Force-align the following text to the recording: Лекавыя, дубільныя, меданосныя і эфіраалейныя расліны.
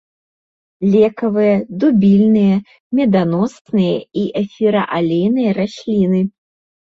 Лекавыя, 0.93 1.57
дубільныя, 1.81 2.55
меданосныя 2.99 3.97
і 4.21 4.23
эфіраалейныя 4.41 5.49
расліны. 5.61 6.21